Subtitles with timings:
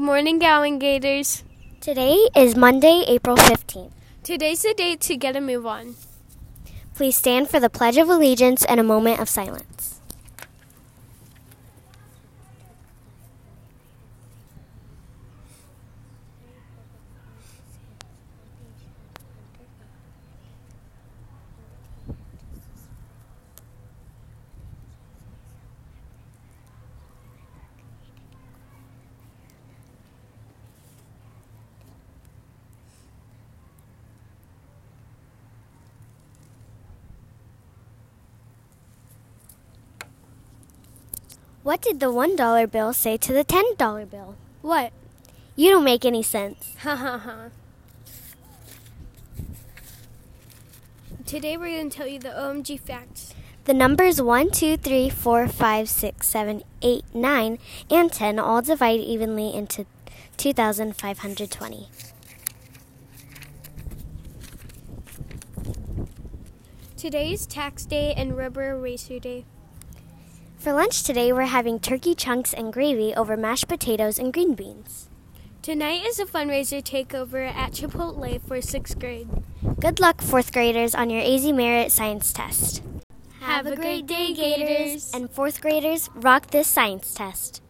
[0.00, 1.44] Good morning, Gowan Gators.
[1.82, 3.92] Today is Monday, April 15th.
[4.22, 5.94] Today's the day to get a move on.
[6.94, 9.99] Please stand for the Pledge of Allegiance and a moment of silence.
[41.62, 44.34] What did the $1 bill say to the $10 bill?
[44.62, 44.92] What?
[45.56, 46.74] You don't make any sense.
[46.80, 47.36] Ha ha ha.
[51.26, 53.34] Today we're going to tell you the OMG facts.
[53.64, 57.58] The numbers 1, 2, 3, 4, 5, 6, 7, 8, 9,
[57.90, 59.84] and 10 all divide evenly into
[60.38, 61.88] 2,520.
[66.96, 69.44] Today is tax day and rubber eraser day.
[70.60, 75.08] For lunch today, we're having turkey chunks and gravy over mashed potatoes and green beans.
[75.62, 79.30] Tonight is a fundraiser takeover at Chipotle for sixth grade.
[79.80, 82.82] Good luck, fourth graders, on your AZ Merit Science Test.
[83.40, 85.10] Have a great day, Gators.
[85.14, 87.62] And fourth graders, rock this science test.